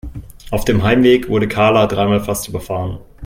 Auf 0.49 0.65
dem 0.65 0.81
Heimweg 0.81 1.29
wurde 1.29 1.47
Karla 1.47 1.85
dreimal 1.85 2.21
fast 2.23 2.47
überfahren. 2.47 2.97